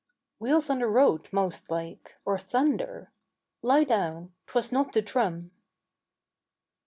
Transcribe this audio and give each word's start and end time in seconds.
"Wheels 0.39 0.67
on 0.71 0.79
the 0.79 0.87
road 0.87 1.31
most 1.31 1.69
like, 1.69 2.15
or 2.25 2.39
thunder: 2.39 3.11
Lie 3.61 3.83
down; 3.83 4.33
'twas 4.47 4.71
not 4.71 4.93
the 4.93 5.01
drum. 5.03 5.51